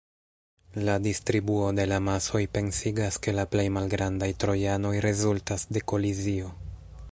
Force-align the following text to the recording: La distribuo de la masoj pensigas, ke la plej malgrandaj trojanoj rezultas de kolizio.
La 0.85 0.93
distribuo 1.07 1.67
de 1.79 1.85
la 1.91 1.99
masoj 2.05 2.41
pensigas, 2.55 3.19
ke 3.27 3.35
la 3.41 3.47
plej 3.53 3.67
malgrandaj 3.77 4.33
trojanoj 4.45 4.97
rezultas 5.09 5.71
de 5.77 5.87
kolizio. 5.93 6.53